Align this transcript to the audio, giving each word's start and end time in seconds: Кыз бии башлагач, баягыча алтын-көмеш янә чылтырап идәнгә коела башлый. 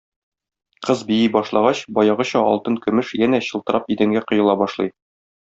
Кыз 0.87 1.03
бии 1.09 1.27
башлагач, 1.35 1.83
баягыча 1.99 2.43
алтын-көмеш 2.53 3.13
янә 3.27 3.41
чылтырап 3.51 3.97
идәнгә 3.97 4.25
коела 4.33 4.61
башлый. 4.65 4.95